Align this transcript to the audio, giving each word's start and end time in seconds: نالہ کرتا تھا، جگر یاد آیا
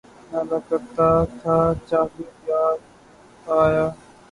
نالہ 0.31 0.59
کرتا 0.67 1.07
تھا، 1.39 1.55
جگر 1.87 2.27
یاد 2.47 2.79
آیا 3.59 3.85